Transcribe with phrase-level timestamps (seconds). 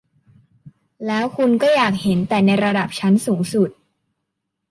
[1.07, 3.69] แล้วคุณก็อยากเห็นแต่ในระดับชั้นสูงสุด